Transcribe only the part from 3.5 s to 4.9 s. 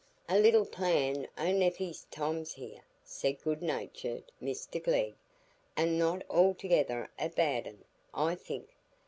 natured Mr